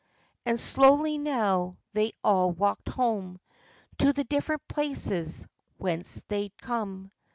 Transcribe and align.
And 0.47 0.59
slowly 0.59 1.19
now 1.19 1.77
they 1.93 2.13
all 2.23 2.51
walked 2.51 2.87
home 2.89 3.39
To 3.99 4.11
the 4.11 4.23
different 4.23 4.67
places 4.67 5.45
whence 5.77 6.23
they'd 6.27 6.57
come. 6.57 7.11